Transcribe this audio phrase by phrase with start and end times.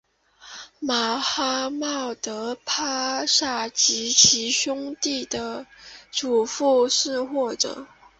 [0.79, 5.67] 马哈茂德帕夏及其兄弟的
[6.09, 7.85] 祖父是或者。